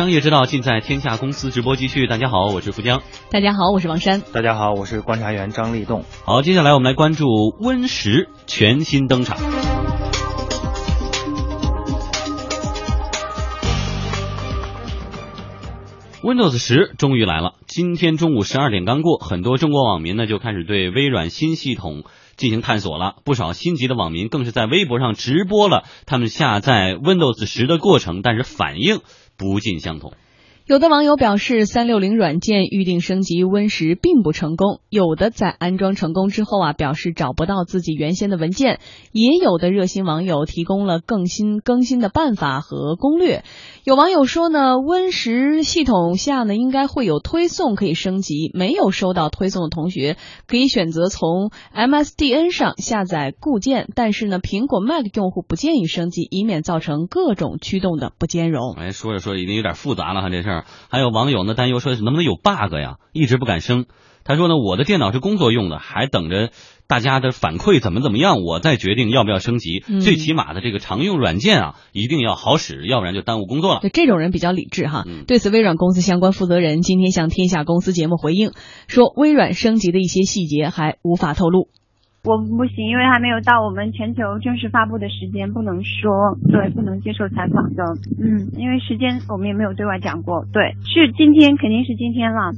[0.00, 2.06] 商业之道尽在天下公司直播继续。
[2.06, 3.02] 大家好，我是富江。
[3.30, 4.22] 大家好，我是王珊。
[4.32, 6.04] 大家好，我是观察员张立栋。
[6.24, 7.26] 好，接下来我们来关注
[7.60, 9.36] Win 十全新登场。
[16.22, 22.04] Windows 十终于来了，今天中午十二点刚过，很多中国网民呢就开始对微软新系统
[22.36, 23.16] 进行探索了。
[23.24, 29.00] 不少心急的网民更是在微博上直播了他们下载 Windows 十的过程，但是反应
[29.40, 30.12] 不尽相同。
[30.70, 38.76] 有的网友表示，三六零软件预定升级 Win 十并不成功；有的在安装成功之后啊，表示找不到自己原先的文件；
[39.10, 43.42] 也有的热心网友提供了更新更新的办法和攻略。
[43.82, 50.16] 有网友说呢，Win 十系统下呢应该会有推送可以升级，没有收到推送的同学
[50.46, 58.74] 可以选择从 MSDN 上下载固件，但是呢，苹果 Mac 用户不建议升级，以免造成各种驱动的不兼容。
[58.74, 60.59] 哎，说着说着已经有点复杂了哈，这事儿。
[60.90, 63.86] 还有网友呢担忧说能不能有 bug 呀，一直不敢升。
[64.22, 66.50] 他说呢，我的电脑是工作用的，还等着
[66.86, 69.80] 大家的反馈怎么怎么样，我再决定要不要升级。
[70.02, 73.80] 最起码的这个常用软件啊，一定要好使，要不然就耽误工作了。
[73.80, 75.04] 对这种人比较理智哈。
[75.26, 78.52] 对此，微软公司相关负责人今天向天下公司节目回应
[78.88, 81.68] 说，微软升级的一些细节还无法透露。
[82.22, 87.82] 我不行，因为还没有到我们全球正式发布的时间，不能说，对，不能接受采访的。
[88.20, 90.44] 嗯，因为时间我们也没有对外讲过。
[90.52, 92.52] 对，是今天，肯定是今天了。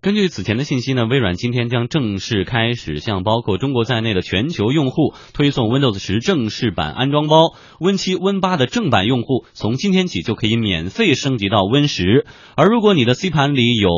[0.00, 7.52] 根据此前的信息呢，微软今天将正式开始向包括中国在内的全球用户推送 Windows 十正式版安装包。
[7.80, 12.24] Win 七、Win 八的正版用户从今天起就可以免费升级到 Win 十，
[12.56, 13.90] 而如果你的 C 盘里有。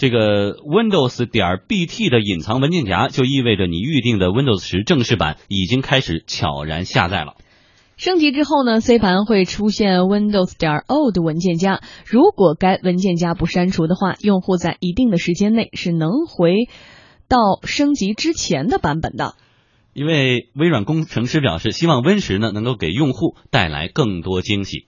[0.00, 7.34] 这个 Windows 点 BT 的隐藏文件夹，就意味着你预定的 Windows 十正式版已经开始悄然下载了。
[7.98, 16.70] 升级之后呢，C 盘会出现 Windows 点 Old 文件夹，如果该文件夹不删除的话，用户在一定的时间内是能回
[17.28, 19.34] 到升级之前的版本的。
[19.92, 24.86] 一位微软工程师表示，希望 Win 十呢能够给用户带来更多惊喜。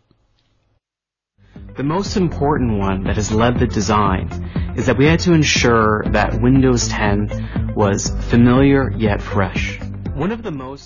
[1.75, 4.29] The most important one that has led the design
[4.76, 9.80] is that we had to ensure that Windows 10 was familiar yet fresh.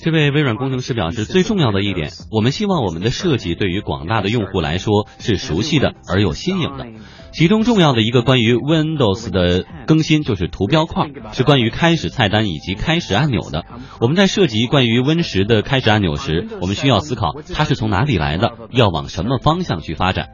[0.03, 6.85] 这位微软工程师表示，最重要的一点，我们希望我们的设计对于广大的用户来说是熟悉的而又新颖的。
[7.36, 13.66] 其中重要的一个关于 Windows 的更新就是图标框，是关于开始菜单以及开始按钮的。
[14.00, 20.30] 我们在涉及关于 Win 十的开始按钮时，我们需要思考它是从哪里来的，要往什么方向去发展。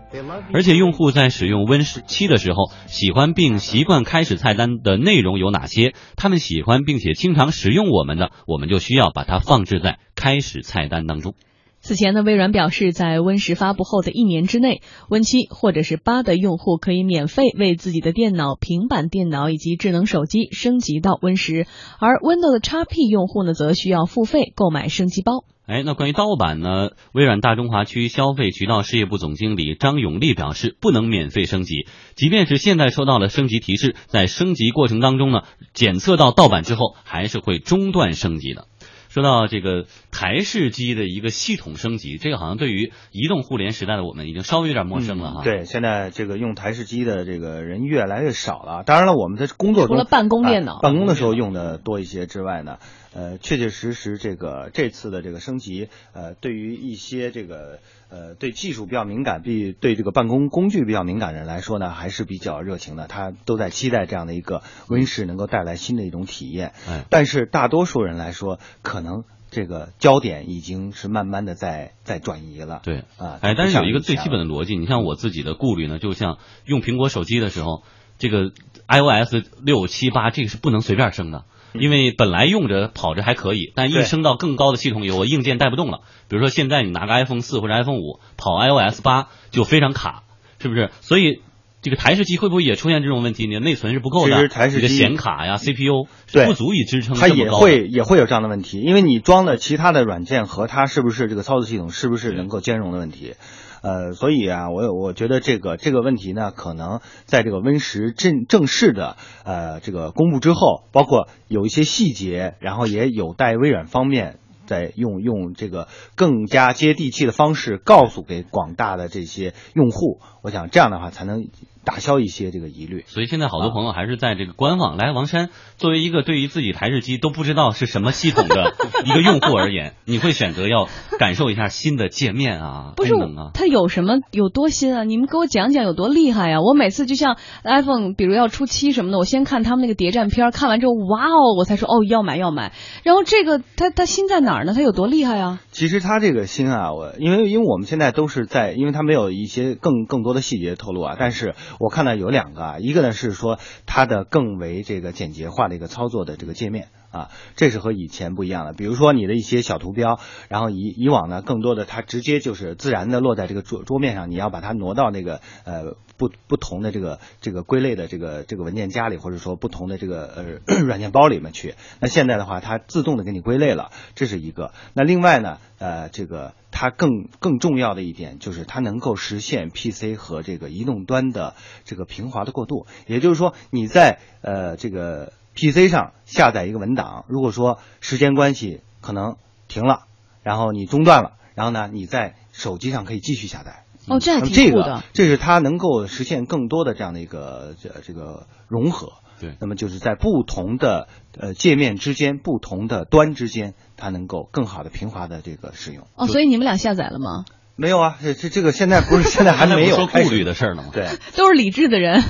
[0.54, 5.94] 而且用户在使用 Win 七的时候，喜欢并习惯开始菜单的内容有哪些？
[6.16, 11.34] 他们喜欢并且经常使用我们的，我们就需要把它放置在开始菜单当中。
[11.82, 21.66] 此前呢，微软表示，在 Win 十发布后的一年之内，Win 七或者是八的用户可以免费为自己的电脑、平板电脑以及智能手机升级到 Win 十，
[21.98, 25.44] 而 Windows XP 用户呢，则需要付费购买升级包。
[25.66, 26.90] 哎，那关于盗版呢？
[27.12, 35.42] 微软大中华区消费渠道事业部总经理张永利表示，不能免费升级，即便是现在收到了升级提示，在升级过程当中呢，
[35.74, 38.66] 检测到盗版之后，还是会中断升级的。
[39.12, 45.42] 说到这个台式机的一个系统升级，这个好像对于移动互联时代的我们已经稍微有点陌生了哈。
[45.44, 48.84] 对，现在这个用台式机的这个人越来越少了。
[48.86, 52.78] 当然了，我们在工作中除了办公电脑、办公的时候用的多一些之外呢，
[53.14, 57.78] 呃，确确实实这个这次的这个升级，呃，对于一些这个。
[58.14, 63.06] 呃，对技术比较敏感，比对这个办公工具比较敏感的人来说呢，还是比较热情的。
[63.06, 66.74] 他都在期待这样的一个 Win 十能够带来新的一种体验。
[66.86, 72.82] 嗯，但是大多数人来说，可能这个焦点已经是慢慢的在在转移了。
[72.84, 76.36] 对啊，哎，但是有一个最基本的逻辑，你像我自己的顾虑呢，就像
[76.66, 77.82] 用苹果手机的时候，
[78.18, 78.50] 这个
[78.88, 81.46] iOS 六七八这个是不能随便升的。
[81.74, 86.00] 因为本来用着跑着还可以，但一升到更高的系统以后，硬件带不动了。
[86.28, 90.22] 比如说现在你拿个 iPhone 四或者 iPhone 五跑 iOS 八就非常卡，
[90.58, 90.90] 是不是？
[91.00, 91.42] 所以
[91.80, 93.46] 这个台式机会不会也出现这种问题？
[93.46, 103.34] 你的内存是不够的，你的显卡呀、CPU 是不足以支撑它也会也会有这样的问题，因为你装的其他的软件和它是不是这个操作系统是不是能够兼容的问题。
[103.82, 120.20] 呃，所以啊，我我觉得这个这个问题呢，可能在这个 Win 十正正式的呃这个公布之后，包括有一些细节，然后也有待微软方面在用用这个更加接地气的方式告诉给广大的这些用户。
[120.42, 121.48] 我想这样的话才能
[121.84, 123.04] 打消一些这个疑虑。
[123.06, 128.74] 所以现在好多朋友还是在这个观望来，王山作为一个对于自己台式机都不知道是什么系统的
[129.04, 130.88] 一个用户而言，你会选择要
[131.18, 133.50] 感受一下新的界面啊，不是功能啊。
[133.54, 135.04] 它有什么有多新啊？
[135.04, 142.72] 你们给我讲讲有多厉害呀、我每次就像 iPhone，比如要出七什么的，我先看他们那个谍战片，看完之后，哇哦，我才说哦要买要买。
[143.04, 144.72] 然后这个它它新在哪儿呢？
[144.74, 145.60] 它有多厉害啊？
[145.70, 156.88] 其实它这个新啊，我因为因为我们现在都是在，因为它没有一些更更多的细节透露啊，但是我看到有两个啊，一个呢是说它的更为这个简洁化的一个操作的这个界面。
[157.12, 158.72] 啊，这是和以前不一样的。
[158.72, 160.18] 比如说你的一些小图标，
[160.48, 171.74] 然后以以往呢，更多的它直接就是自然的落在这个桌桌面上，你要把它挪到那个呃不不同的这个这个归类的这个这个文件夹里，或者说不同的这个呃 软件包里面去。
[172.00, 174.72] 那现在的话，它自动的给你归类了，这是一个。
[174.94, 181.54] 那另外呢，呃，这个它更更重要的一点就是它能够实现 PC 和这个移动端的
[181.84, 185.34] 这个平滑的过渡，也就是说你在呃这个。
[185.54, 189.36] PC 上下载一个文档，如果说时间关系可能
[189.68, 190.04] 停了，
[190.42, 193.84] 然后你中断了，然后呢你在手机上可以继续下载。
[194.08, 194.84] 哦，这还挺酷的。
[194.84, 199.12] 这个这是它能够实现更多的这样的一个这这个融合。
[199.40, 206.06] 对那么就是在不同的呃界面之间、不同的端之间，它能够更好的平滑的这个使用。
[206.14, 207.44] 哦，所以你们俩下载了吗？
[207.74, 210.90] 没有啊，这这这个现在不是现在还 没有顾虑的事儿呢吗？
[210.92, 211.08] 对。
[211.36, 212.22] 都是理智的人。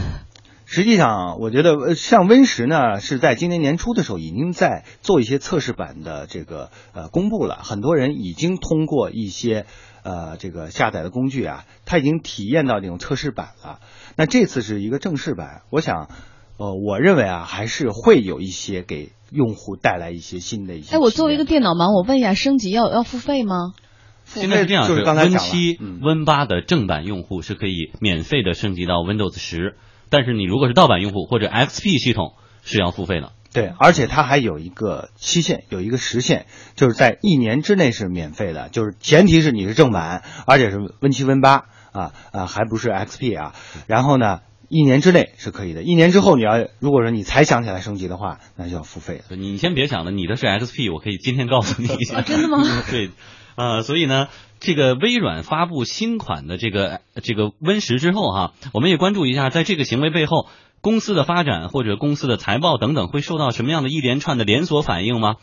[0.75, 9.67] 实际上，我觉得呃像 Win 十呢，是在今年年初的时候已经在做一些测试版的这个呃公布了，很多人已经通过一些
[10.03, 13.81] 呃这个下载的工具啊，他已经体验到这种测试版了。
[14.17, 16.09] 那这次是一个正式版，我想，
[16.57, 20.97] 呃，我认为啊，还是会有一些给用户带来一些新的一些。
[20.97, 23.75] 哎，我作为一个电脑盲，我问一下，升级要要付费吗？
[24.25, 29.77] 现在是这样，就是刚才 Win 七、嗯 Win 八的正版用户是可以免费的升级到 Windows 十，
[30.13, 33.33] 但是你如果是盗版用户或者 XP 系统是要付费的。
[33.55, 43.55] 对，而且它还有一个期限，有一个时限，就是在一年之内是免费的，就是前提是你是正版，而且是 Win 七 Win 八啊啊，还不是 XP 啊。
[43.87, 49.37] 然后呢，一年之内是可以的，一年之后你要如果说你才想起来升级的话，那就要付费了。
[49.37, 52.19] 你先别想了，你的是 XP，我可以今天告诉你一下。
[52.19, 52.63] 啊真的吗？
[52.91, 53.11] 对，
[53.57, 54.29] 呃，所以呢，
[54.61, 60.49] 这个微软发布新款的这个这个 Win 十之后哈，我们也关注一下，在这个行为背后，
[60.81, 65.37] 公司的发展或者公司的财报等等会受到什么样的一连串的连锁反应吗？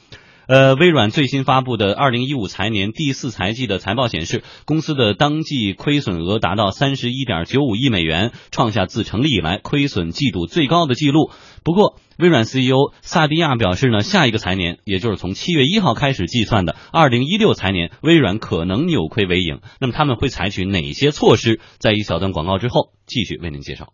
[0.47, 11.29] 呃，微软最新发布的二零一五财年第四财季的财报显示，公司的当季亏损额达到三十一点九五亿美元，创下自成立以来亏损季度最高的记录。
[11.63, 19.61] 不过，微软 CEO 萨蒂亚表示呢，下一个财年，也就是从七月一号开始计算的二零一六财年，微软可能扭亏为盈。
[19.79, 21.61] 那么他们会采取哪些措施？
[21.77, 23.93] 在一小段广告之后，继续为您介绍。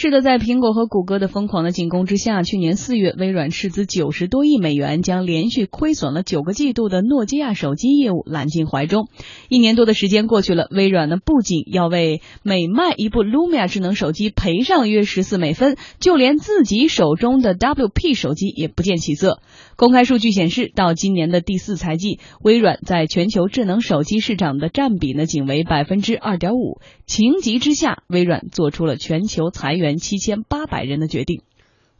[0.00, 9.08] 是的，在苹果和谷歌的疯狂的进攻之下，去年四月，微软斥资九十多亿美元，将连续亏损了九个季度的诺基亚手机业务揽进怀中。
[9.48, 19.40] 一年多的时间过去了，微软呢不仅要为每卖一部 Lumia 智能手机赔上约十四美分，就连自己手中的 WP 手机也不见起色。
[19.74, 26.80] 公开数据显示，到今年的第四财季，微软在全球智能手机市场的占比呢仅为百分之二点五。
[27.04, 31.42] 情急之下，微软做出了全球裁员七千八百人的决定。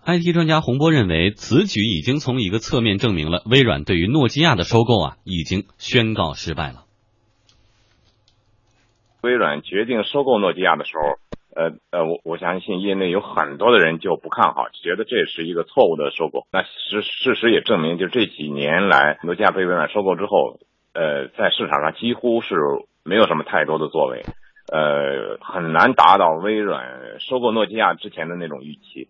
[0.05, 6.85] IT 专家洪波认为，此举已经从一个侧面证明了微软对于诺基亚的收购啊，已经宣告失败了。
[9.21, 11.19] 微软决定收购诺基亚的时候，
[11.61, 16.47] 呃呃，我我相信业内有很多的人就不看好，觉得这是一个错误的收购。
[16.53, 20.61] 那事事实也证明，就这几年来，诺基亚被微软收购之后，
[20.95, 22.55] 呃，在市场上几乎是
[23.03, 24.23] 没有什么太多的作为，
[24.71, 26.85] 呃，很难达到微软
[27.21, 29.09] 收购诺基亚之前的那种预期。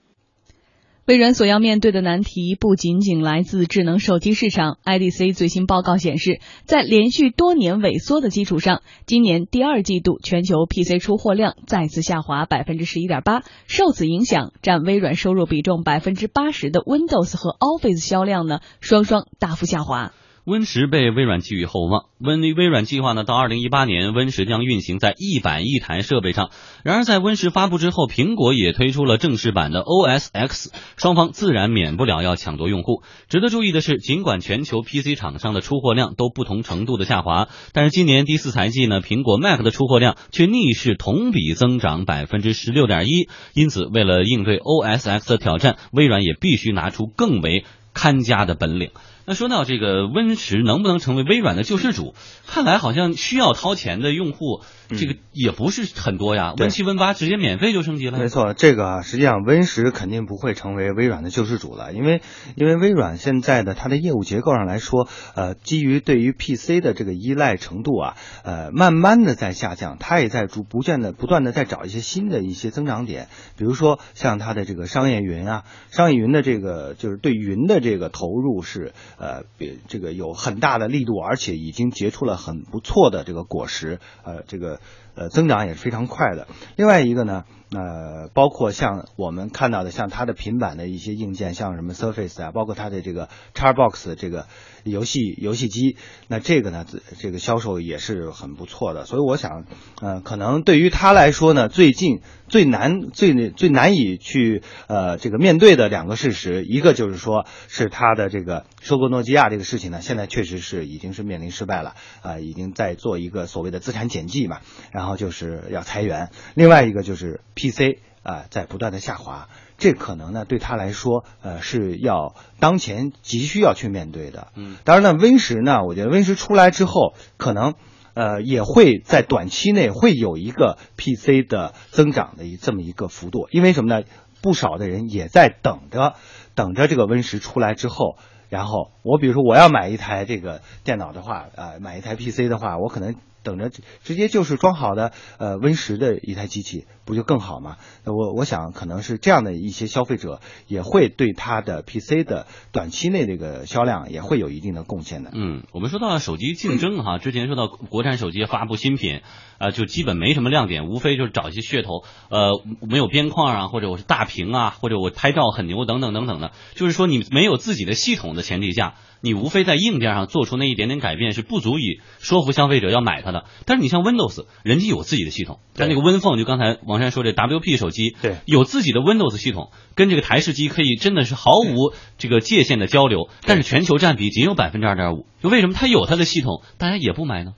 [1.07, 4.77] 微软所要面对的难题不仅仅来自智能手机市场。
[4.85, 13.43] IDC 最新报告显示，在连续多年萎缩的基础上，今年第二季度全球 PC 出货量再次下滑百分之十一点八。
[13.67, 20.13] 受此影响，占微软收入比重百分之八十的 Windows 和 Office 销量呢，双双大幅下滑。
[20.49, 22.07] Win 十被微软寄予厚望。
[22.19, 26.49] Win 微软计划呢，到二零一八年，Win 十将运行在一百亿台设备上。
[26.83, 33.03] 然而，在 Win 十发布之后，苹果也推出了正式版的 OS X，双方自然免不了要抢夺用户。
[33.29, 43.29] 值得注意的是，尽管全球 PC 厂商的出货量都不同程度的下滑，但是今年第四财季呢，苹果 Mac 的出货量却逆势同比增长百分之十六点一。
[43.53, 48.93] 因此，为了应对 OS X 的挑战，微软也必须拿出更为看家的本领。
[49.29, 52.15] 那说到这个 Win 十能不能成为微软的救世主，
[52.47, 56.55] 看来好像需要掏钱的用户，这个也不是很多呀。
[56.57, 58.19] Win 七、Win 八直接免费就升级了。
[58.19, 62.23] 没错，这个实际上 Win 十肯定不会成为微软的救世主了，因为
[62.57, 78.95] 因为微软现在的它的业务结构上来说，呃，基于对于 PC 的这个依赖程度啊，呃，慢慢的在下降，它也在逐不断的不断的在找一些新的一些增长点，比如说像它的这个商业云啊，商业云的这个就是对云的这个投入是。
[79.19, 84.81] 呃，比这个有很大的力度，而且已经结出了很不错的这个果实，呃，这个
[85.19, 86.47] 呃增长也是非常快的。
[86.77, 94.47] 另外一个呢，呃，包括像我们看到的，像它的平板的一些硬件，像什么 Surface 啊，包括它的这个 Xbox 这个
[94.85, 95.97] 游戏游戏机，
[96.29, 96.87] 那这个呢，
[97.19, 99.05] 这个销售也是很不错的。
[99.05, 99.65] 所以我想，
[100.01, 114.61] 呃，可能对于他来说呢，最近最难最最难以去呃这个面对的两个事实，一个就是说是他的这个收购诺基亚这个事情呢，现在确实是已经是面临失败了啊，已经在做一个所谓的资产减记嘛，
[114.93, 116.31] 然后就是要裁员。
[116.55, 117.41] 另外一个就是。
[117.61, 119.49] PC 啊，在不断的下滑，
[119.79, 124.53] 这可能呢对他来说，呃，是要当前急需要去面对的。
[124.55, 127.75] 嗯，当然呢，Win 十呢，我觉得 Win 十出来之后，可能
[128.15, 134.07] 呃也会在短期内会有一个 PC 的增长的一这么一个幅度，因为什么呢？
[134.41, 136.15] 不少的人也在等着，
[136.55, 138.19] 等着这个 Win 十出来之后，
[138.51, 143.17] 然后我比如说我要买一台这个电脑的话，啊，买一台 PC 的话，我可能。
[143.43, 143.71] 等着
[144.05, 147.77] 直接就是装好的呃 Win 十的一台机器，不就更好吗？
[148.05, 155.31] 我我想可能是这样的一些消费者也会对它的 PC 的短期内这个销量也会有一定的贡献的。
[155.35, 159.21] 嗯，我们说到手机竞争哈，之前说到国产手机发布新品，
[159.59, 168.95] 啊，就基本没什么亮点，无非就是找一些噱头，呃，没有边框啊，或者我是大屏啊，或者我拍照很牛等等等等的，就是说你没有自己的系统的前提下。
[169.21, 173.45] 你无非在硬件上做出那一点点改变，是不足以说服消费者要买它的。
[173.67, 183.29] 但是你像 Windows，人家有自己的系统，像那个 Win Phone，就刚才王山说这 WP 手机，对，有自己的 Windows 系统，跟这个台式机可以真的是毫无这个界限的交流。
[183.45, 187.53] 但是全球占比仅有百分之二点五，就为什么它有它的系统，大家也不买呢？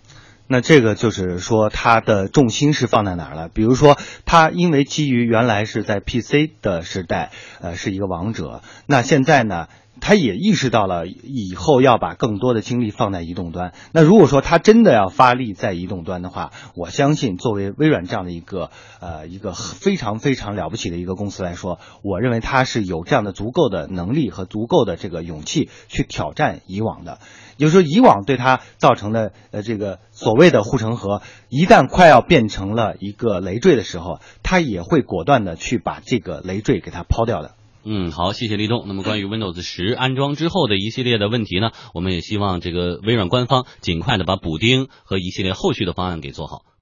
[0.52, 3.48] 那这个就是说它的重心是放在哪儿了？
[3.48, 9.68] 比如说，它因为基于原来是在 PC 的时代，呃，是一个王者，那现在呢？
[10.00, 13.72] 他也意识到了以后要把更多的精力放在移动端。
[13.92, 27.18] 那如果说他真的要发力在移动端的话，我相信作为微软这样的一个呃一个非常非常了不起的一个公司来说，我认为他是有这样的足够的能力和足够的这个勇气去挑战以往的。
[27.56, 37.54] 也就是说，以往对他造成的呃这个所谓的护城河，一旦快要变成了一个累赘的时候，他也会果断的去把这个累赘给它抛掉的。
[37.84, 38.84] 嗯，好，谢谢立冬。
[38.86, 46.62] 那么关于 Windows 十安装之后的一系列的问题呢，我们也希望这个微软官方尽快的把补丁和一系列后续的方案给做好。